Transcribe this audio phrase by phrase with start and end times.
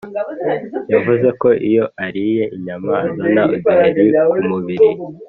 [0.93, 4.87] Yavuze ko iyo ariye inyama azana uduheri kumubiri